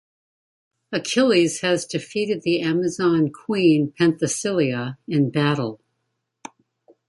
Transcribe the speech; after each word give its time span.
Achilles 0.91 1.59
has 1.61 1.85
defeated 1.85 2.41
the 2.41 2.61
Amazon 2.63 3.29
queen 3.29 3.91
Penthesilea 3.95 4.97
in 5.07 5.29
battle. 5.29 5.79